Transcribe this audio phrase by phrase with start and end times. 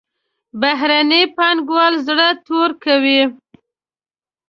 [0.61, 3.21] بهرني پانګوال زړه تور کوي.